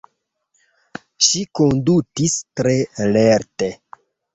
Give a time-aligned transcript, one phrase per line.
[1.29, 2.77] Ŝi kondutis tre
[3.15, 3.75] lerte.